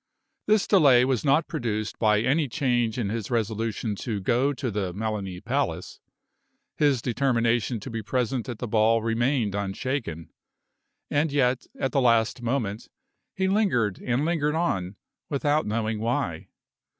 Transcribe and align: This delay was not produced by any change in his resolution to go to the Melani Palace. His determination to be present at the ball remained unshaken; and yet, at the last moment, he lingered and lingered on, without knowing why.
This 0.47 0.65
delay 0.65 1.05
was 1.05 1.23
not 1.23 1.47
produced 1.47 1.99
by 1.99 2.21
any 2.21 2.49
change 2.49 2.97
in 2.97 3.09
his 3.09 3.29
resolution 3.29 3.95
to 3.97 4.19
go 4.19 4.51
to 4.51 4.71
the 4.71 4.95
Melani 4.95 5.45
Palace. 5.45 5.99
His 6.75 7.03
determination 7.03 7.79
to 7.81 7.89
be 7.91 8.01
present 8.01 8.49
at 8.49 8.57
the 8.57 8.67
ball 8.67 9.03
remained 9.03 9.53
unshaken; 9.53 10.31
and 11.11 11.31
yet, 11.31 11.67
at 11.79 11.91
the 11.91 12.01
last 12.01 12.41
moment, 12.41 12.87
he 13.35 13.47
lingered 13.47 14.01
and 14.01 14.25
lingered 14.25 14.55
on, 14.55 14.95
without 15.29 15.67
knowing 15.67 15.99
why. 15.99 16.47